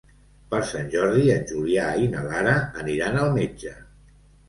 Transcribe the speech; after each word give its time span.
Per 0.53 0.61
Sant 0.69 0.89
Jordi 0.95 1.27
en 1.35 1.45
Julià 1.53 1.85
i 2.07 2.11
na 2.17 2.25
Lara 2.33 2.59
aniran 2.87 3.25
al 3.27 3.35
metge. 3.41 3.81